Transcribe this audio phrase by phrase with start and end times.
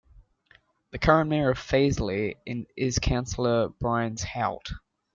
[0.89, 2.35] The current Mayor of Fazeley
[2.75, 4.71] is Councillor Brian Hoult.